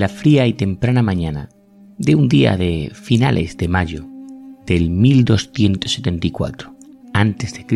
La 0.00 0.08
fría 0.08 0.46
y 0.46 0.54
temprana 0.54 1.02
mañana 1.02 1.50
de 1.98 2.14
un 2.14 2.26
día 2.26 2.56
de 2.56 2.90
finales 2.94 3.58
de 3.58 3.68
mayo 3.68 4.06
del 4.64 4.88
1274 4.88 6.74
a.C., 7.12 7.66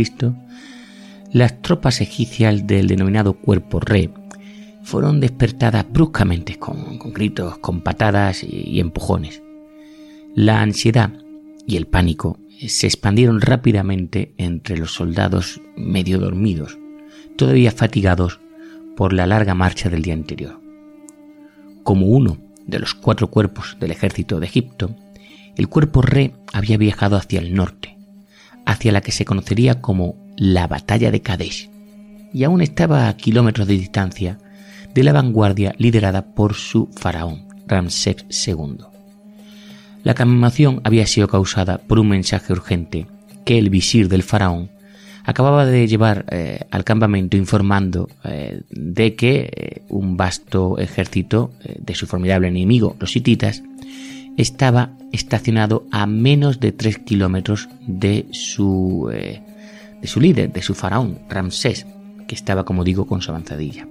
las 1.32 1.60
tropas 1.60 2.00
egipcias 2.00 2.66
del 2.66 2.86
denominado 2.86 3.34
cuerpo 3.34 3.78
re 3.78 4.08
fueron 4.82 5.20
despertadas 5.20 5.84
bruscamente 5.92 6.58
con, 6.58 6.98
gritos, 7.12 7.58
con 7.58 7.82
patadas 7.82 8.42
y 8.42 8.80
empujones. 8.80 9.42
La 10.34 10.62
ansiedad 10.62 11.12
y 11.66 11.76
el 11.76 11.86
pánico 11.86 12.38
se 12.66 12.86
expandieron 12.86 13.42
rápidamente 13.42 14.32
entre 14.38 14.78
los 14.78 14.94
soldados 14.94 15.60
medio 15.76 16.18
dormidos, 16.18 16.78
todavía 17.36 17.70
fatigados 17.70 18.40
por 18.96 19.12
la 19.12 19.26
larga 19.26 19.54
marcha 19.54 19.90
del 19.90 20.00
día 20.00 20.14
anterior 20.14 20.63
como 21.84 22.06
uno 22.06 22.38
de 22.66 22.80
los 22.80 22.94
cuatro 22.94 23.30
cuerpos 23.30 23.76
del 23.78 23.92
ejército 23.92 24.40
de 24.40 24.46
Egipto, 24.46 24.96
el 25.56 25.68
cuerpo 25.68 26.02
Re 26.02 26.34
había 26.52 26.76
viajado 26.76 27.16
hacia 27.16 27.38
el 27.38 27.54
norte, 27.54 27.96
hacia 28.66 28.90
la 28.90 29.00
que 29.00 29.12
se 29.12 29.24
conocería 29.24 29.80
como 29.80 30.16
la 30.36 30.66
batalla 30.66 31.12
de 31.12 31.22
Kadesh, 31.22 31.70
y 32.32 32.42
aún 32.42 32.60
estaba 32.60 33.08
a 33.08 33.16
kilómetros 33.16 33.68
de 33.68 33.74
distancia 33.74 34.38
de 34.92 35.04
la 35.04 35.12
vanguardia 35.12 35.74
liderada 35.78 36.34
por 36.34 36.54
su 36.54 36.88
faraón, 36.96 37.44
Ramsés 37.68 38.24
II. 38.46 38.78
La 40.02 40.14
calmación 40.14 40.80
había 40.84 41.06
sido 41.06 41.28
causada 41.28 41.78
por 41.78 41.98
un 41.98 42.08
mensaje 42.08 42.52
urgente 42.52 43.06
que 43.44 43.58
el 43.58 43.70
visir 43.70 44.08
del 44.08 44.22
faraón 44.22 44.70
acababa 45.24 45.64
de 45.64 45.88
llevar 45.88 46.26
eh, 46.30 46.60
al 46.70 46.84
campamento 46.84 47.36
informando 47.36 48.08
eh, 48.24 48.60
de 48.70 49.16
que 49.16 49.50
eh, 49.50 49.82
un 49.88 50.16
vasto 50.16 50.78
ejército 50.78 51.52
de 51.78 51.94
su 51.94 52.06
formidable 52.06 52.48
enemigo, 52.48 52.96
los 53.00 53.16
hititas, 53.16 53.62
estaba 54.36 54.90
estacionado 55.12 55.86
a 55.90 56.06
menos 56.06 56.60
de 56.60 56.72
tres 56.72 56.98
kilómetros 56.98 57.68
de 57.86 58.26
su, 58.32 59.08
de 59.10 60.06
su 60.08 60.20
líder, 60.20 60.52
de 60.52 60.60
su 60.60 60.74
faraón, 60.74 61.20
Ramsés, 61.28 61.86
que 62.26 62.34
estaba, 62.34 62.64
como 62.64 62.82
digo, 62.82 63.06
con 63.06 63.22
su 63.22 63.30
avanzadilla. 63.30 63.86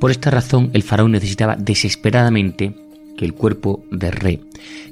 Por 0.00 0.10
esta 0.10 0.30
razón, 0.30 0.70
el 0.72 0.82
faraón 0.82 1.12
necesitaba 1.12 1.54
desesperadamente 1.56 2.74
que 3.18 3.26
el 3.26 3.34
cuerpo 3.34 3.84
de 3.90 4.10
Re 4.10 4.40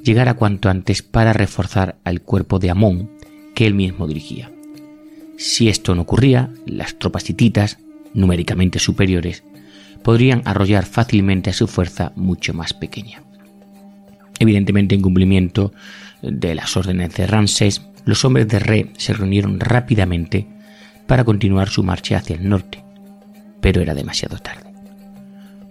llegara 0.03 0.35
cuanto 0.35 0.69
antes 0.69 1.01
para 1.01 1.33
reforzar 1.33 1.97
al 2.03 2.21
cuerpo 2.21 2.59
de 2.59 2.69
Amón 2.69 3.09
que 3.55 3.65
él 3.65 3.73
mismo 3.73 4.07
dirigía. 4.07 4.51
Si 5.41 5.69
esto 5.69 5.95
no 5.95 6.03
ocurría, 6.03 6.51
las 6.67 6.99
tropas 6.99 7.27
hititas, 7.27 7.79
numéricamente 8.13 8.77
superiores, 8.77 9.43
podrían 10.03 10.43
arrollar 10.45 10.85
fácilmente 10.85 11.49
a 11.49 11.53
su 11.53 11.65
fuerza 11.65 12.11
mucho 12.15 12.53
más 12.53 12.75
pequeña. 12.75 13.23
Evidentemente, 14.37 14.93
en 14.93 15.01
cumplimiento 15.01 15.73
de 16.21 16.53
las 16.53 16.77
órdenes 16.77 17.15
de 17.15 17.25
Ramsés, 17.25 17.81
los 18.05 18.23
hombres 18.23 18.49
de 18.49 18.59
Re 18.59 18.91
se 18.97 19.13
reunieron 19.13 19.59
rápidamente 19.59 20.45
para 21.07 21.23
continuar 21.23 21.69
su 21.69 21.81
marcha 21.81 22.17
hacia 22.17 22.35
el 22.35 22.47
norte, 22.47 22.83
pero 23.61 23.81
era 23.81 23.95
demasiado 23.95 24.37
tarde. 24.37 24.71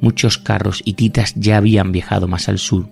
Muchos 0.01 0.37
carros 0.37 0.83
hititas 0.85 1.33
ya 1.37 1.59
habían 1.59 1.93
viajado 1.93 2.27
más 2.27 2.49
al 2.49 2.59
sur 2.59 2.89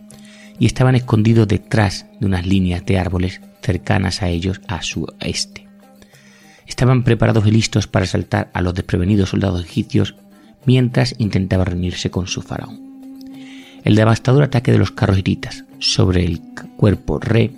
y 0.61 0.67
estaban 0.67 0.95
escondidos 0.95 1.49
detrás 1.49 2.07
de 2.21 2.27
unas 2.27 2.47
líneas 2.47 2.87
de 2.87 3.01
árboles 3.01 3.41
cercanas 3.63 4.23
a 4.23 4.29
ellos 4.29 4.61
a 4.69 4.81
su 4.83 5.13
este 5.19 5.68
estaban 6.69 7.03
preparados 7.03 7.47
y 7.47 7.51
listos 7.51 7.89
para 7.89 8.05
asaltar 8.05 8.51
a 8.53 8.61
los 8.61 8.75
desprevenidos 8.75 9.31
soldados 9.31 9.65
egipcios 9.65 10.15
mientras 10.67 11.15
intentaba 11.19 11.65
reunirse 11.65 12.11
con 12.11 12.29
su 12.29 12.43
faraón. 12.43 12.81
El 13.85 13.97
devastador 13.97 14.45
ataque 14.45 14.71
de 14.71 14.79
los 14.79 14.91
carros 14.91 15.19
hititas 15.19 15.65
sobre 15.79 16.25
el 16.25 16.41
cuerpo 16.77 17.19
re 17.19 17.53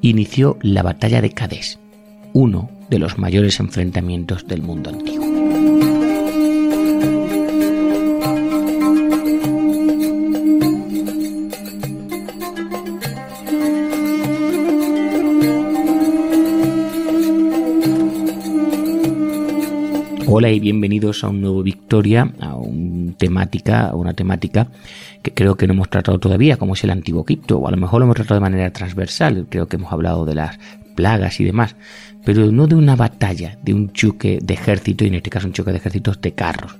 inició 0.00 0.56
la 0.62 0.82
batalla 0.82 1.20
de 1.20 1.30
Kadesh, 1.30 1.78
uno 2.32 2.70
de 2.88 2.98
los 3.00 3.18
mayores 3.18 3.58
enfrentamientos 3.58 4.46
del 4.46 4.62
mundo 4.62 4.90
antiguo. 4.90 5.27
Hola 20.40 20.52
y 20.52 20.60
bienvenidos 20.60 21.24
a 21.24 21.30
un 21.30 21.40
nuevo 21.40 21.64
Victoria, 21.64 22.32
a 22.38 22.54
una 22.54 23.12
temática, 23.14 23.90
una 23.92 24.14
temática 24.14 24.68
que 25.20 25.34
creo 25.34 25.56
que 25.56 25.66
no 25.66 25.72
hemos 25.72 25.90
tratado 25.90 26.20
todavía, 26.20 26.56
como 26.58 26.74
es 26.74 26.84
el 26.84 26.90
antiguo 26.90 27.24
Egipto, 27.26 27.58
o 27.58 27.66
a 27.66 27.72
lo 27.72 27.76
mejor 27.76 27.98
lo 27.98 28.04
hemos 28.04 28.14
tratado 28.14 28.36
de 28.36 28.42
manera 28.42 28.72
transversal, 28.72 29.48
creo 29.50 29.66
que 29.66 29.74
hemos 29.74 29.92
hablado 29.92 30.24
de 30.24 30.36
las 30.36 30.60
plagas 30.94 31.40
y 31.40 31.44
demás, 31.44 31.74
pero 32.24 32.52
no 32.52 32.68
de 32.68 32.76
una 32.76 32.94
batalla, 32.94 33.58
de 33.64 33.74
un 33.74 33.92
choque 33.92 34.38
de 34.40 34.54
ejército, 34.54 35.02
y 35.04 35.08
en 35.08 35.16
este 35.16 35.28
caso 35.28 35.48
un 35.48 35.54
choque 35.54 35.72
de 35.72 35.78
ejércitos 35.78 36.20
de 36.20 36.30
carros. 36.30 36.76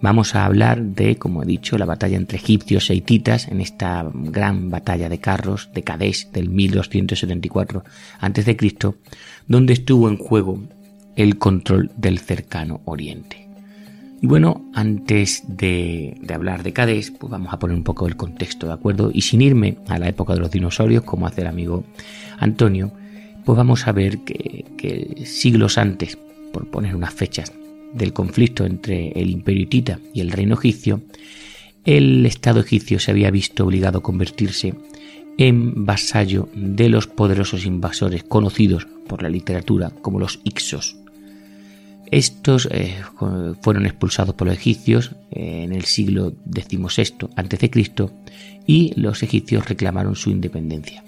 Vamos 0.00 0.34
a 0.34 0.46
hablar 0.46 0.80
de, 0.80 1.16
como 1.16 1.42
he 1.42 1.46
dicho, 1.46 1.76
la 1.76 1.84
batalla 1.84 2.16
entre 2.16 2.38
egipcios 2.38 2.88
e 2.88 2.94
hititas 2.94 3.48
en 3.48 3.60
esta 3.60 4.10
gran 4.10 4.70
batalla 4.70 5.10
de 5.10 5.18
carros 5.18 5.68
de 5.74 5.82
Kadesh 5.82 6.30
del 6.30 6.48
1274 6.48 7.84
a.C., 8.20 8.56
donde 9.48 9.74
estuvo 9.74 10.08
en 10.08 10.16
juego 10.16 10.62
el 11.22 11.38
control 11.38 11.90
del 11.96 12.18
cercano 12.18 12.80
oriente. 12.84 13.48
Y 14.22 14.26
bueno, 14.26 14.70
antes 14.74 15.44
de, 15.48 16.18
hablar 16.32 16.62
de 16.62 16.72
Cádiz, 16.72 17.10
pues 17.10 17.30
vamos 17.30 17.52
a 17.52 17.58
poner 17.58 17.76
un 17.76 17.84
poco 17.84 18.06
el 18.06 18.16
contexto, 18.16 18.66
¿de 18.66 18.74
acuerdo? 18.74 19.10
Y 19.12 19.22
sin 19.22 19.40
irme 19.40 19.78
a 19.88 19.98
la 19.98 20.08
época 20.08 20.34
de 20.34 20.40
los 20.40 20.50
dinosaurios, 20.50 21.04
como 21.04 21.26
hace 21.26 21.40
el 21.40 21.46
amigo 21.46 21.84
Antonio, 22.38 22.92
pues 23.44 23.56
vamos 23.56 23.86
a 23.86 23.92
ver 23.92 24.18
que, 24.18 25.22
siglos 25.24 25.78
antes, 25.78 26.18
por 26.52 26.68
poner 26.70 26.94
unas 26.94 27.14
fechas, 27.14 27.52
del 27.94 28.12
conflicto 28.12 28.66
entre 28.66 29.08
el 29.12 29.30
imperio 29.30 29.62
hitita 29.62 29.98
y 30.12 30.20
el 30.20 30.30
reino 30.30 30.54
egipcio, 30.54 31.00
el 31.84 32.24
Estado 32.26 32.60
egipcio 32.60 33.00
se 33.00 33.10
había 33.10 33.30
visto 33.30 33.64
obligado 33.64 33.98
a 33.98 34.02
convertirse 34.02 34.74
en 35.38 35.86
vasallo 35.86 36.50
de 36.54 36.90
los 36.90 37.06
poderosos 37.06 37.64
invasores 37.64 38.22
conocidos 38.22 38.86
por 39.08 39.22
la 39.22 39.30
literatura 39.30 39.90
como 40.02 40.20
los 40.20 40.40
Ixos. 40.44 40.99
Estos 42.10 42.68
eh, 42.72 42.96
fueron 43.60 43.86
expulsados 43.86 44.34
por 44.34 44.48
los 44.48 44.56
egipcios 44.56 45.12
eh, 45.30 45.62
en 45.64 45.72
el 45.72 45.84
siglo 45.84 46.32
XVI 46.52 47.28
a.C. 47.36 47.70
y 48.66 49.00
los 49.00 49.22
egipcios 49.22 49.68
reclamaron 49.68 50.16
su 50.16 50.30
independencia. 50.30 51.04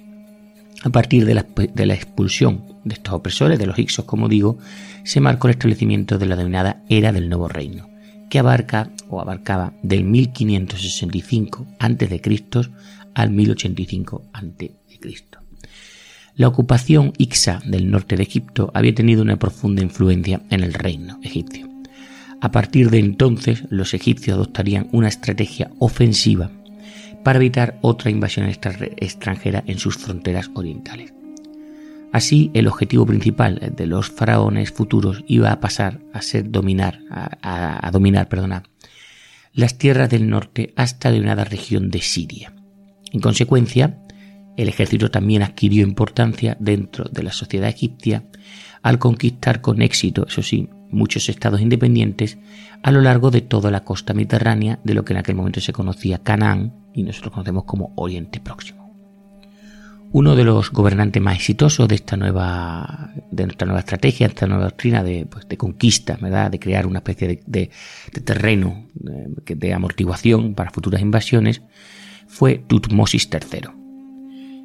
A 0.85 0.91
partir 0.91 1.25
de 1.25 1.35
la, 1.35 1.47
de 1.75 1.87
la, 1.87 1.95
expulsión 1.95 2.65
de 2.85 2.95
estos 2.95 3.15
opresores, 3.15 3.59
de 3.59 3.67
los 3.67 3.79
Ixos, 3.79 4.05
como 4.05 4.29
digo, 4.29 4.59
se 5.05 5.21
marcó 5.21 5.49
el 5.49 5.53
establecimiento 5.53 6.19
de 6.19 6.27
la 6.27 6.37
denominada 6.37 6.83
Era 6.89 7.13
del 7.13 7.29
Nuevo 7.29 7.49
Reino, 7.49 7.89
que 8.31 8.39
abarca 8.39 8.91
o 9.09 9.21
abarcaba 9.21 9.73
del 9.83 10.05
1565 10.05 11.67
a.C. 11.79 12.23
al 13.15 13.31
1085 13.31 14.23
a.C. 14.33 15.42
La 16.35 16.49
ocupación 16.49 17.13
Ixa 17.19 17.61
del 17.67 17.91
norte 17.91 18.17
de 18.17 18.23
Egipto 18.23 18.71
había 18.75 18.95
tenido 18.95 19.23
una 19.23 19.39
profunda 19.39 19.83
influencia 19.83 20.41
en 20.49 20.63
el 20.63 20.73
reino 20.73 21.21
egipcio. 21.23 21.69
A 22.41 22.51
partir 22.51 22.91
de 22.91 22.99
entonces, 22.99 23.65
los 23.69 23.93
egipcios 23.93 24.37
adoptarían 24.37 24.89
una 24.93 25.09
estrategia 25.09 25.71
ofensiva 25.79 26.51
para 27.23 27.39
evitar 27.39 27.79
otra 27.83 28.11
invasión 28.11 28.49
extranjera 28.49 29.63
en 29.67 29.79
sus 29.79 29.97
fronteras 29.97 30.51
orientales. 30.55 31.13
Así, 32.13 32.51
el 32.53 32.67
objetivo 32.67 33.07
principal 33.07 33.73
de 33.77 33.87
los 33.87 34.11
faraones 34.11 34.73
futuros 34.73 35.25
iba 35.27 35.53
a 35.53 35.61
pasar 35.61 36.01
a 36.13 36.21
ser 36.21 36.51
dominar, 36.51 37.01
a, 37.11 37.91
dominar, 37.93 38.29
las 39.55 39.79
tierras 39.79 40.11
del 40.11 40.29
norte 40.29 40.73
hasta 40.77 41.11
la 41.11 41.45
región 41.45 41.91
de 41.91 42.01
Siria. 42.01 42.55
En 43.13 43.21
consecuencia, 43.21 43.99
El 44.57 44.69
ejército 44.69 45.11
también 45.11 45.43
adquirió 45.43 45.83
importancia 45.83 46.57
dentro 46.61 47.05
de 47.11 47.23
la 47.23 47.33
sociedad 47.33 47.69
egipcia 47.69 48.25
al 48.83 48.99
conquistar 48.99 49.61
con 49.61 49.81
éxito, 49.81 50.27
eso 50.27 50.43
sí, 50.43 50.69
muchos 50.91 51.29
estados 51.29 51.61
independientes 51.61 52.39
a 52.83 52.91
lo 52.91 53.01
largo 53.01 53.31
de 53.31 53.41
toda 53.41 53.71
la 53.71 53.85
costa 53.85 54.13
mediterránea 54.13 54.81
de 54.85 54.95
lo 54.95 55.05
que 55.05 55.13
en 55.13 55.21
aquel 55.21 55.37
momento 55.37 55.61
se 55.61 55.73
conocía 55.73 56.23
Canaán 56.23 56.75
y 56.93 57.03
nosotros 57.03 57.33
conocemos 57.33 57.65
como 57.65 57.93
Oriente 57.97 58.41
Próximo. 58.41 58.83
Uno 60.15 60.37
de 60.37 60.45
los 60.45 60.71
gobernantes 60.71 61.23
más 61.23 61.37
exitosos 61.37 61.89
de 61.89 61.95
esta 61.95 62.19
nueva, 62.19 63.13
de 63.31 63.45
nuestra 63.45 63.67
nueva 63.67 63.81
estrategia, 63.81 64.27
de 64.27 64.33
esta 64.33 64.47
nueva 64.47 64.65
doctrina 64.65 65.03
de, 65.03 65.25
pues, 65.25 65.47
conquista, 65.57 66.19
¿verdad? 66.21 66.51
de 66.51 66.59
crear 66.59 66.87
una 66.87 66.99
especie 66.99 67.41
de, 67.47 67.71
terreno 68.23 68.89
de, 68.93 69.55
de 69.55 69.73
amortiguación 69.73 70.55
para 70.55 70.71
futuras 70.71 71.01
invasiones, 71.01 71.63
fue 72.27 72.59
Tutmosis 72.59 73.31
III. 73.33 73.82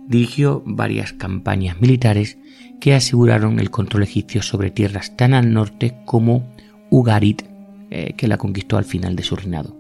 Dirigió 0.08 0.64
varias 0.66 1.14
campañas 1.14 1.82
militares 1.82 2.38
que 2.80 2.94
aseguraron 2.94 3.60
el 3.60 3.72
control 3.72 4.04
egipcio 4.04 4.42
sobre 4.42 4.72
tierras 4.72 5.18
tan 5.18 5.34
al 5.34 5.52
norte 5.52 5.98
como 6.06 6.54
Ugarit, 6.90 7.44
eh, 7.90 8.14
que 8.16 8.28
la 8.28 8.38
conquistó 8.38 8.78
al 8.78 8.86
final 8.86 9.16
de 9.16 9.24
su 9.24 9.36
reinado, 9.36 9.76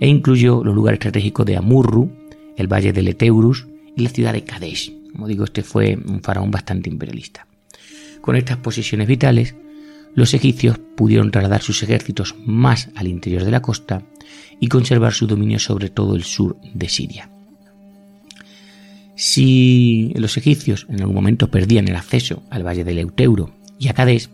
e 0.00 0.08
incluyó 0.08 0.64
los 0.64 0.74
lugares 0.74 0.98
estratégicos 0.98 1.44
de 1.46 1.56
Amurru, 1.56 2.10
el 2.56 2.66
valle 2.66 2.92
de 2.92 3.02
Leteurus 3.02 3.66
y 3.96 4.02
la 4.02 4.10
ciudad 4.10 4.32
de 4.32 4.44
Kadesh. 4.44 4.92
Como 5.12 5.26
digo, 5.26 5.44
este 5.44 5.62
fue 5.62 5.96
un 5.96 6.22
faraón 6.22 6.50
bastante 6.50 6.88
imperialista. 6.88 7.46
Con 8.20 8.36
estas 8.36 8.58
posiciones 8.58 9.06
vitales, 9.06 9.54
los 10.14 10.34
egipcios 10.34 10.78
pudieron 10.96 11.30
trasladar 11.30 11.62
sus 11.62 11.82
ejércitos 11.82 12.34
más 12.44 12.90
al 12.94 13.08
interior 13.08 13.44
de 13.44 13.50
la 13.50 13.62
costa 13.62 14.02
y 14.60 14.68
conservar 14.68 15.12
su 15.12 15.26
dominio 15.26 15.58
sobre 15.58 15.90
todo 15.90 16.16
el 16.16 16.24
sur 16.24 16.56
de 16.74 16.88
Siria. 16.88 17.30
Si 19.20 20.12
los 20.14 20.36
egipcios 20.36 20.86
en 20.88 21.00
algún 21.00 21.16
momento 21.16 21.50
perdían 21.50 21.88
el 21.88 21.96
acceso 21.96 22.44
al 22.50 22.64
valle 22.64 22.84
del 22.84 23.00
Euteuro 23.00 23.50
y 23.76 23.88
a 23.88 23.92
Cádiz, 23.92 24.30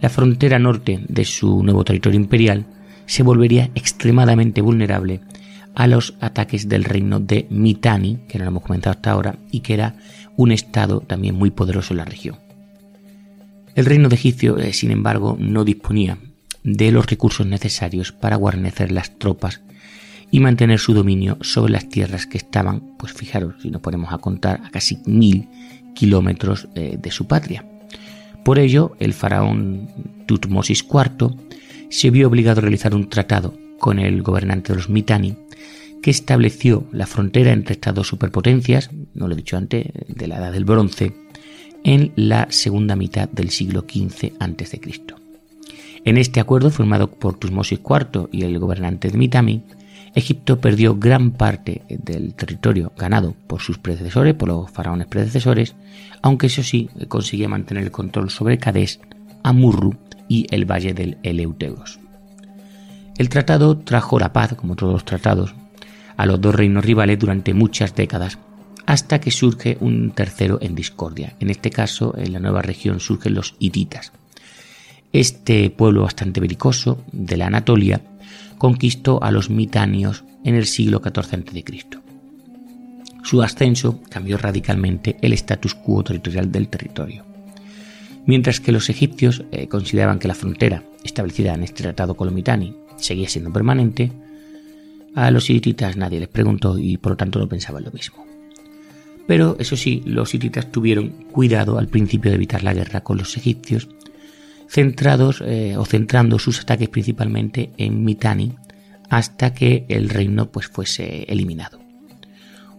la 0.00 0.08
frontera 0.08 0.58
norte 0.58 1.04
de 1.06 1.26
su 1.26 1.62
nuevo 1.62 1.84
territorio 1.84 2.18
imperial 2.18 2.64
se 3.04 3.22
volvería 3.22 3.70
extremadamente 3.74 4.62
vulnerable 4.62 5.20
a 5.74 5.86
los 5.88 6.14
ataques 6.20 6.70
del 6.70 6.84
reino 6.84 7.20
de 7.20 7.46
Mitanni, 7.50 8.20
que 8.26 8.38
no 8.38 8.44
lo 8.44 8.52
hemos 8.52 8.62
comentado 8.62 8.96
hasta 8.96 9.10
ahora, 9.10 9.36
y 9.50 9.60
que 9.60 9.74
era 9.74 9.96
un 10.36 10.52
estado 10.52 11.00
también 11.00 11.34
muy 11.34 11.50
poderoso 11.50 11.92
en 11.92 11.98
la 11.98 12.06
región. 12.06 12.38
El 13.74 13.84
reino 13.84 14.08
de 14.08 14.14
Egipcio, 14.14 14.56
eh, 14.56 14.72
sin 14.72 14.90
embargo, 14.90 15.36
no 15.38 15.66
disponía 15.66 16.16
de 16.62 16.92
los 16.92 17.04
recursos 17.04 17.46
necesarios 17.46 18.12
para 18.12 18.36
guarnecer 18.36 18.90
las 18.90 19.18
tropas 19.18 19.60
y 20.34 20.40
mantener 20.40 20.80
su 20.80 20.94
dominio 20.94 21.38
sobre 21.42 21.74
las 21.74 21.88
tierras 21.88 22.26
que 22.26 22.38
estaban, 22.38 22.82
pues 22.98 23.12
fijaros, 23.12 23.54
si 23.62 23.70
nos 23.70 23.80
ponemos 23.80 24.12
a 24.12 24.18
contar, 24.18 24.62
a 24.64 24.70
casi 24.70 24.98
mil 25.06 25.46
kilómetros 25.94 26.66
eh, 26.74 26.98
de 27.00 27.10
su 27.12 27.28
patria. 27.28 27.64
Por 28.44 28.58
ello, 28.58 28.96
el 28.98 29.12
faraón 29.12 29.88
Tutmosis 30.26 30.84
IV 30.92 31.36
se 31.88 32.10
vio 32.10 32.26
obligado 32.26 32.58
a 32.58 32.62
realizar 32.62 32.96
un 32.96 33.08
tratado 33.08 33.54
con 33.78 34.00
el 34.00 34.22
gobernante 34.22 34.72
de 34.72 34.78
los 34.78 34.90
Mitanni 34.90 35.36
que 36.02 36.10
estableció 36.10 36.84
la 36.90 37.06
frontera 37.06 37.52
entre 37.52 37.74
estas 37.74 37.94
dos 37.94 38.08
superpotencias, 38.08 38.90
no 39.14 39.28
lo 39.28 39.34
he 39.34 39.36
dicho 39.36 39.56
antes, 39.56 39.86
de 40.08 40.26
la 40.26 40.38
Edad 40.38 40.50
del 40.50 40.64
Bronce, 40.64 41.14
en 41.84 42.12
la 42.16 42.48
segunda 42.50 42.96
mitad 42.96 43.28
del 43.28 43.50
siglo 43.50 43.82
XV 43.88 44.32
a.C. 44.40 44.80
En 46.04 46.16
este 46.16 46.40
acuerdo 46.40 46.72
firmado 46.72 47.08
por 47.08 47.38
Tutmosis 47.38 47.78
IV 47.78 48.30
y 48.32 48.42
el 48.42 48.58
gobernante 48.58 49.10
de 49.10 49.16
Mitanni, 49.16 49.62
Egipto 50.14 50.60
perdió 50.60 50.96
gran 50.96 51.32
parte 51.32 51.82
del 51.88 52.34
territorio 52.34 52.92
ganado 52.96 53.34
por 53.46 53.60
sus 53.60 53.78
predecesores, 53.78 54.34
por 54.34 54.48
los 54.48 54.70
faraones 54.70 55.08
predecesores, 55.08 55.74
aunque 56.22 56.46
eso 56.46 56.62
sí 56.62 56.88
conseguía 57.08 57.48
mantener 57.48 57.84
el 57.84 57.90
control 57.90 58.30
sobre 58.30 58.58
Cades, 58.58 59.00
Amurru 59.42 59.96
y 60.28 60.46
el 60.50 60.70
valle 60.70 60.94
del 60.94 61.18
Eleuteros. 61.22 61.98
El 63.18 63.28
tratado 63.28 63.78
trajo 63.78 64.18
la 64.18 64.32
paz, 64.32 64.54
como 64.54 64.76
todos 64.76 64.92
los 64.92 65.04
tratados, 65.04 65.54
a 66.16 66.26
los 66.26 66.40
dos 66.40 66.54
reinos 66.54 66.84
rivales 66.84 67.18
durante 67.18 67.52
muchas 67.52 67.94
décadas, 67.94 68.38
hasta 68.86 69.20
que 69.20 69.30
surge 69.30 69.78
un 69.80 70.12
tercero 70.12 70.58
en 70.60 70.74
discordia. 70.74 71.34
En 71.40 71.50
este 71.50 71.70
caso, 71.70 72.14
en 72.16 72.32
la 72.32 72.38
nueva 72.38 72.62
región 72.62 73.00
surgen 73.00 73.34
los 73.34 73.54
hititas. 73.58 74.12
Este 75.12 75.70
pueblo 75.70 76.02
bastante 76.02 76.40
belicoso 76.40 77.04
de 77.12 77.36
la 77.36 77.46
Anatolia 77.46 78.00
conquistó 78.58 79.22
a 79.22 79.30
los 79.30 79.50
mitanios 79.50 80.24
en 80.44 80.54
el 80.54 80.66
siglo 80.66 81.00
XIV 81.02 81.34
a.C. 81.34 81.64
Su 83.22 83.42
ascenso 83.42 84.00
cambió 84.10 84.36
radicalmente 84.36 85.16
el 85.22 85.32
status 85.32 85.74
quo 85.74 86.04
territorial 86.04 86.52
del 86.52 86.68
territorio. 86.68 87.24
Mientras 88.26 88.60
que 88.60 88.72
los 88.72 88.90
egipcios 88.90 89.44
eh, 89.52 89.68
consideraban 89.68 90.18
que 90.18 90.28
la 90.28 90.34
frontera 90.34 90.82
establecida 91.02 91.54
en 91.54 91.62
este 91.62 91.82
tratado 91.82 92.14
con 92.14 92.26
los 92.26 92.34
mitani 92.34 92.74
seguía 92.96 93.28
siendo 93.28 93.52
permanente, 93.52 94.12
a 95.14 95.30
los 95.30 95.48
hititas 95.48 95.96
nadie 95.96 96.20
les 96.20 96.28
preguntó 96.28 96.78
y 96.78 96.96
por 96.96 97.12
lo 97.12 97.16
tanto 97.16 97.38
no 97.38 97.48
pensaban 97.48 97.84
lo 97.84 97.92
mismo. 97.92 98.26
Pero 99.26 99.56
eso 99.58 99.76
sí, 99.76 100.02
los 100.04 100.34
hititas 100.34 100.70
tuvieron 100.70 101.10
cuidado 101.32 101.78
al 101.78 101.88
principio 101.88 102.30
de 102.30 102.36
evitar 102.36 102.62
la 102.62 102.74
guerra 102.74 103.02
con 103.02 103.16
los 103.16 103.36
egipcios 103.36 103.88
centrados 104.74 105.40
eh, 105.46 105.76
o 105.76 105.84
centrando 105.84 106.40
sus 106.40 106.60
ataques 106.60 106.88
principalmente 106.88 107.70
en 107.76 108.02
Mitanni 108.02 108.56
hasta 109.08 109.54
que 109.54 109.86
el 109.88 110.08
reino 110.08 110.50
pues 110.50 110.66
fuese 110.66 111.22
eliminado. 111.28 111.78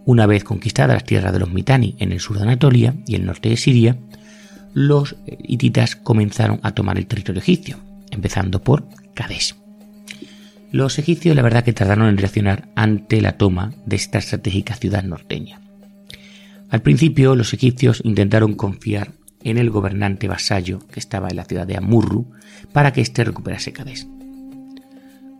Una 0.04 0.26
vez 0.26 0.44
conquistadas 0.44 0.94
las 0.94 1.04
tierras 1.04 1.32
de 1.32 1.38
los 1.38 1.50
Mitanni 1.50 1.96
en 1.98 2.12
el 2.12 2.20
sur 2.20 2.36
de 2.36 2.42
Anatolia 2.42 2.94
y 3.06 3.14
el 3.14 3.24
norte 3.24 3.48
de 3.48 3.56
Siria, 3.56 3.96
los 4.74 5.16
hititas 5.26 5.96
comenzaron 5.96 6.60
a 6.62 6.72
tomar 6.72 6.98
el 6.98 7.06
territorio 7.06 7.40
egipcio, 7.40 7.78
empezando 8.10 8.62
por 8.62 8.86
Kadesh. 9.14 9.54
Los 10.70 10.98
egipcios 10.98 11.34
la 11.34 11.40
verdad 11.40 11.64
que 11.64 11.72
tardaron 11.72 12.08
en 12.08 12.18
reaccionar 12.18 12.68
ante 12.76 13.22
la 13.22 13.38
toma 13.38 13.72
de 13.86 13.96
esta 13.96 14.18
estratégica 14.18 14.74
ciudad 14.74 15.02
norteña. 15.02 15.62
Al 16.68 16.82
principio 16.82 17.34
los 17.34 17.54
egipcios 17.54 18.02
intentaron 18.04 18.54
confiar 18.54 19.12
en 19.46 19.58
el 19.58 19.70
gobernante 19.70 20.26
vasallo 20.26 20.80
que 20.90 20.98
estaba 20.98 21.28
en 21.28 21.36
la 21.36 21.44
ciudad 21.44 21.66
de 21.66 21.76
Amurru 21.76 22.26
para 22.72 22.92
que 22.92 23.00
éste 23.00 23.22
recuperase 23.22 23.72
Cádiz. 23.72 24.06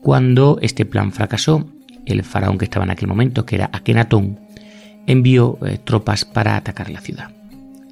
Cuando 0.01 0.59
este 0.63 0.85
plan 0.85 1.11
fracasó, 1.11 1.69
el 2.05 2.23
faraón 2.23 2.57
que 2.57 2.67
estaba 2.67 2.85
en 2.85 2.93
aquel 2.93 3.09
momento, 3.09 3.45
que 3.45 3.57
era 3.57 3.69
Akenatón, 3.73 4.39
envió 5.09 5.59
eh, 5.67 5.79
tropas 5.83 6.25
para 6.25 6.57
atacar 6.57 6.89
la 6.89 7.01
ciudad. 7.01 7.33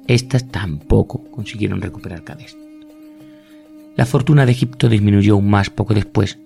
Estas 0.07 0.47
tampoco 0.49 1.29
consiguieron 1.31 1.81
recuperar 1.81 2.23
Cádiz. 2.23 2.55
La 3.97 4.05
fortuna 4.05 4.45
de 4.45 4.53
Egipto 4.53 4.87
disminuyó 4.87 5.33
aún 5.33 5.49
más 5.49 5.69
poco 5.69 5.93
después, 5.93 6.39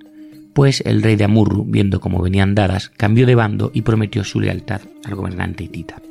pues 0.54 0.82
el 0.82 1.04
rey 1.04 1.16
de 1.16 1.26
Amurru, 1.26 1.64
viendo 1.66 2.00
cómo 2.00 2.22
venían 2.24 2.56
dadas, 2.56 2.90
cambió 2.90 3.28
de 3.28 3.36
bando 3.36 3.70
y 3.72 3.84
prometió 3.84 4.24
su 4.24 4.40
lealtad 4.40 4.82
al 5.06 5.14
gobernante 5.14 5.64
hitita 5.64 6.02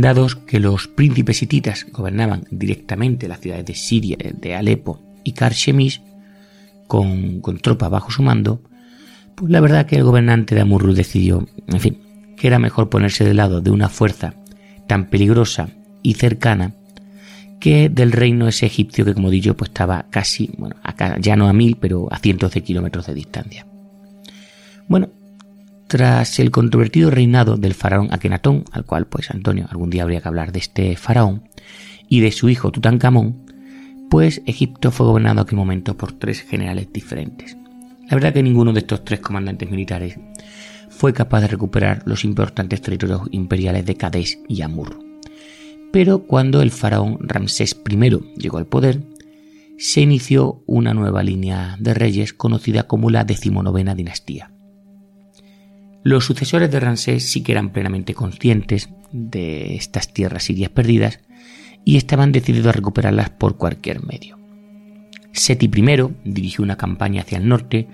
dados 0.00 0.36
que 0.36 0.58
los 0.58 0.88
príncipes 0.88 1.42
hititas 1.42 1.86
gobernaban 1.92 2.44
directamente 2.50 3.28
las 3.28 3.40
ciudades 3.40 3.66
de 3.66 3.74
Siria, 3.74 4.16
de 4.18 4.54
Alepo 4.54 5.00
y 5.22 5.32
Karshemish, 5.32 6.02
con, 6.86 7.40
con 7.40 7.58
tropas 7.58 7.90
bajo 7.90 8.10
su 8.10 8.22
mando, 8.22 8.62
pues 9.34 9.50
la 9.50 9.60
verdad 9.60 9.86
que 9.86 9.96
el 9.96 10.04
gobernante 10.04 10.54
de 10.54 10.62
Amurru 10.62 10.94
decidió, 10.94 11.46
en 11.66 11.80
fin, 11.80 11.98
que 12.36 12.46
era 12.46 12.58
mejor 12.58 12.88
ponerse 12.88 13.24
del 13.24 13.36
lado 13.36 13.60
de 13.60 13.70
una 13.70 13.88
fuerza 13.88 14.34
tan 14.86 15.08
peligrosa 15.10 15.68
y 16.02 16.14
cercana 16.14 16.74
que 17.60 17.88
del 17.88 18.12
reino 18.12 18.48
ese 18.48 18.66
egipcio 18.66 19.04
que 19.04 19.14
como 19.14 19.30
digo 19.30 19.54
pues 19.54 19.70
estaba 19.70 20.06
casi, 20.10 20.50
bueno, 20.58 20.76
ya 21.20 21.36
no 21.36 21.48
a 21.48 21.52
mil, 21.52 21.76
pero 21.76 22.08
a 22.10 22.18
cientos 22.18 22.52
de 22.52 22.62
kilómetros 22.62 23.06
de 23.06 23.14
distancia. 23.14 23.66
Bueno, 24.88 25.10
tras 25.92 26.38
el 26.38 26.50
controvertido 26.50 27.10
reinado 27.10 27.58
del 27.58 27.74
faraón 27.74 28.08
Akenatón, 28.12 28.64
al 28.72 28.86
cual 28.86 29.06
pues 29.06 29.30
Antonio 29.30 29.66
algún 29.68 29.90
día 29.90 30.04
habría 30.04 30.22
que 30.22 30.28
hablar 30.28 30.50
de 30.50 30.58
este 30.58 30.96
faraón, 30.96 31.50
y 32.08 32.20
de 32.20 32.32
su 32.32 32.48
hijo 32.48 32.72
Tutankamón, 32.72 33.44
pues 34.08 34.40
Egipto 34.46 34.90
fue 34.90 35.04
gobernado 35.04 35.34
en 35.34 35.38
aquel 35.40 35.58
momento 35.58 35.94
por 35.94 36.12
tres 36.12 36.40
generales 36.40 36.90
diferentes. 36.94 37.58
La 38.08 38.16
verdad 38.16 38.32
que 38.32 38.42
ninguno 38.42 38.72
de 38.72 38.78
estos 38.80 39.04
tres 39.04 39.20
comandantes 39.20 39.70
militares 39.70 40.18
fue 40.88 41.12
capaz 41.12 41.42
de 41.42 41.48
recuperar 41.48 42.02
los 42.06 42.24
importantes 42.24 42.80
territorios 42.80 43.28
imperiales 43.30 43.84
de 43.84 43.94
Kadesh 43.94 44.38
y 44.48 44.62
Amur. 44.62 44.98
Pero 45.92 46.20
cuando 46.20 46.62
el 46.62 46.70
faraón 46.70 47.18
Ramsés 47.20 47.76
I 47.86 48.18
llegó 48.38 48.56
al 48.56 48.66
poder, 48.66 49.02
se 49.76 50.00
inició 50.00 50.62
una 50.64 50.94
nueva 50.94 51.22
línea 51.22 51.76
de 51.78 51.92
reyes 51.92 52.32
conocida 52.32 52.84
como 52.84 53.10
la 53.10 53.24
decimonovena 53.24 53.94
dinastía. 53.94 54.51
Los 56.04 56.24
sucesores 56.24 56.70
de 56.70 56.80
Ramsés 56.80 57.30
sí 57.30 57.42
que 57.42 57.52
eran 57.52 57.70
plenamente 57.70 58.14
conscientes 58.14 58.88
de 59.12 59.76
estas 59.76 60.12
tierras 60.12 60.44
sirias 60.44 60.70
perdidas 60.70 61.20
y 61.84 61.96
estaban 61.96 62.32
decididos 62.32 62.68
a 62.68 62.72
recuperarlas 62.72 63.30
por 63.30 63.56
cualquier 63.56 64.04
medio. 64.04 64.38
Seti 65.32 65.66
I 65.66 66.08
dirigió 66.24 66.64
una 66.64 66.76
campaña 66.76 67.22
hacia 67.22 67.38
el 67.38 67.48
norte 67.48 67.88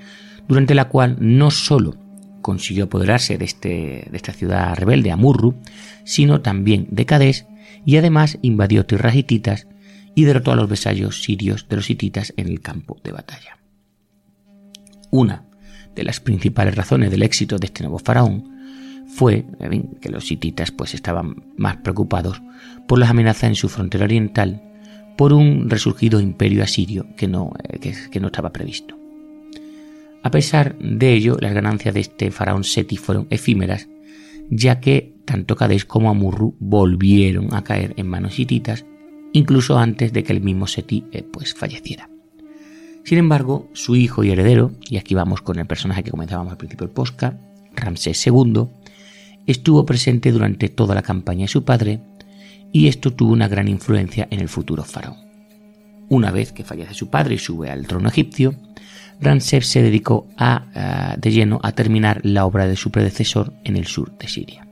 durante 0.49 0.75
la 0.75 0.87
cual 0.87 1.17
no 1.21 1.51
solo 1.51 1.97
consiguió 2.41 2.85
apoderarse 2.85 3.37
de, 3.37 3.45
este, 3.45 3.69
de 4.11 4.17
esta 4.17 4.33
ciudad 4.33 4.75
rebelde, 4.77 5.11
Amurru, 5.11 5.57
sino 6.05 6.41
también 6.41 6.89
de 6.91 7.05
Cades 7.05 7.47
y 7.85 7.97
además 7.97 8.39
invadió 8.43 8.87
tierras 8.87 9.15
hititas 9.15 9.67
y 10.15 10.25
derrotó 10.25 10.53
a 10.53 10.57
los 10.57 10.69
vasallos 10.69 11.23
sirios 11.23 11.69
de 11.69 11.77
los 11.77 11.91
hititas 11.91 12.33
en 12.37 12.49
el 12.49 12.61
campo 12.61 12.99
de 13.05 13.13
batalla. 13.13 13.59
Una 15.11 15.48
de 15.99 16.05
las 16.05 16.21
principales 16.21 16.77
razones 16.77 17.11
del 17.11 17.23
éxito 17.23 17.59
de 17.59 17.67
este 17.67 17.83
nuevo 17.83 17.99
faraón 17.99 18.57
fue 19.09 19.45
que 20.01 20.11
los 20.11 20.31
hititas 20.31 20.71
pues 20.71 20.95
estaban 20.95 21.43
más 21.57 21.79
preocupados 21.79 22.41
por 22.87 22.99
las 22.99 23.11
amenazas 23.11 23.45
en 23.45 23.55
su 23.57 23.69
frontera 23.69 24.05
oriental 24.05 24.63
por 25.17 25.33
un 25.33 25.69
resurgido 25.69 26.21
imperio 26.21 26.63
asirio 26.63 27.07
que 27.17 27.27
no, 27.27 27.53
eh, 27.69 27.81
que, 28.11 28.21
no 28.21 28.29
estaba 28.29 28.53
previsto. 28.53 28.97
A 30.23 30.31
pesar 30.31 30.79
de 30.79 31.15
ello, 31.15 31.37
las 31.41 31.53
ganancias 31.53 31.95
de 31.95 32.01
este 32.01 32.31
faraón 32.31 32.63
Seti 32.63 32.97
fueron 32.97 33.27
efímeras, 33.31 33.89
ya 34.51 34.79
que 34.79 35.15
tanto 35.25 35.57
Cades 35.57 35.85
como 35.85 36.11
Amurru 36.11 36.55
volvieron 36.61 37.55
a 37.55 37.65
caer 37.65 37.95
en 37.97 38.07
manos 38.07 38.39
hititas, 38.39 38.87
incluso 39.33 39.79
antes 39.79 40.13
de 40.13 40.23
que 40.23 40.33
el 40.33 40.41
mismo 40.41 40.69
Seti 40.69 41.05
eh, 41.11 41.25
pues, 41.25 41.55
falleciera. 41.55 42.09
Sin 43.09 43.17
embargo, 43.17 43.71
su 43.73 43.97
hijo 43.97 44.23
y 44.23 44.31
heredero, 44.33 44.73
y 44.87 44.99
aquí 44.99 45.15
vamos 45.15 45.41
con 45.41 45.59
el 45.59 45.67
personaje 45.67 46.03
que 46.03 46.11
comenzábamos 46.11 46.51
al 46.51 46.59
principio 46.59 46.87
del 46.87 46.95
podcast, 46.95 47.39
Ramsés 47.75 48.27
II, 48.27 48.67
estuvo 49.47 49.87
presente 49.87 50.31
durante 50.31 50.69
toda 50.69 50.95
la 50.95 51.01
campaña 51.01 51.45
de 51.45 51.49
su 51.49 51.65
padre 51.65 52.03
y 52.71 52.87
esto 52.87 53.11
tuvo 53.15 53.33
una 53.33 53.49
gran 53.49 53.67
influencia 53.67 54.29
en 54.31 54.41
el 54.41 54.51
futuro 54.51 54.85
faraón. 54.85 55.17
Una 56.11 56.31
vez 56.31 56.53
que 56.53 56.65
fallece 56.65 56.93
su 56.93 57.09
padre 57.09 57.37
y 57.37 57.39
sube 57.39 57.71
al 57.71 57.87
trono 57.87 58.11
egipcio, 58.11 58.55
Ramsés 59.23 59.67
se 59.67 59.81
dedicó 59.81 60.29
a, 60.37 61.17
de 61.19 61.31
lleno 61.33 61.61
a 61.63 61.73
terminar 61.73 62.21
la 62.25 62.45
obra 62.45 62.67
de 62.67 62.77
su 62.77 62.91
predecesor 62.91 63.55
en 63.65 63.79
el 63.79 63.87
sur 63.87 64.19
de 64.19 64.29
Siria. 64.29 64.68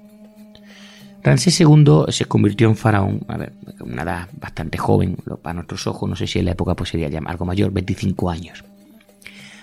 Ramsés 1.27 1.61
II 1.61 2.05
se 2.11 2.27
convirtió 2.27 2.69
en 2.69 2.77
faraón, 2.77 3.23
a 3.27 3.37
ver, 3.37 3.53
una 3.81 4.05
edad 4.05 4.29
bastante 4.41 4.79
joven, 4.79 5.17
para 5.43 5.55
nuestros 5.55 5.89
ojos, 5.89 6.09
no 6.09 6.15
sé 6.15 6.29
si 6.29 6.39
en 6.39 6.45
la 6.45 6.53
época 6.53 6.77
pues 6.77 6.91
sería 6.91 7.09
ya 7.09 7.19
algo 7.19 7.45
mayor, 7.45 7.73
25 7.73 8.31
años. 8.31 8.63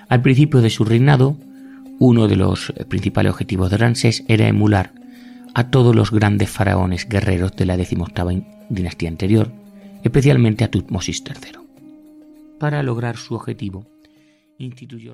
Al 0.09 0.21
principio 0.21 0.59
de 0.59 0.69
su 0.69 0.83
reinado, 0.83 1.37
uno 1.99 2.27
de 2.27 2.35
los 2.35 2.73
principales 2.89 3.31
objetivos 3.31 3.71
de 3.71 3.77
Ramsés 3.77 4.25
era 4.27 4.45
emular 4.45 4.91
a 5.53 5.69
todos 5.69 5.95
los 5.95 6.11
grandes 6.11 6.49
faraones 6.49 7.07
guerreros 7.07 7.55
de 7.55 7.65
la 7.65 7.77
decimoctava 7.77 8.33
dinastía 8.67 9.07
anterior, 9.07 9.49
especialmente 10.03 10.65
a 10.65 10.69
Tutmosis 10.69 11.23
III. 11.25 11.59
Para 12.59 12.83
lograr 12.83 13.15
su 13.15 13.35
objetivo, 13.35 13.87
instituyó 14.57 15.13